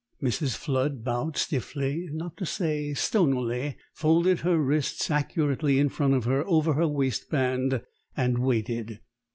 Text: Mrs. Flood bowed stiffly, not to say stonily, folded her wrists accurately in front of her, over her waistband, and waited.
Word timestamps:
Mrs. 0.19 0.55
Flood 0.57 1.03
bowed 1.03 1.37
stiffly, 1.37 2.09
not 2.11 2.35
to 2.37 2.45
say 2.47 2.95
stonily, 2.95 3.77
folded 3.93 4.39
her 4.39 4.57
wrists 4.57 5.11
accurately 5.11 5.77
in 5.77 5.89
front 5.89 6.15
of 6.15 6.23
her, 6.25 6.43
over 6.47 6.73
her 6.73 6.87
waistband, 6.87 7.83
and 8.17 8.39
waited. 8.39 8.99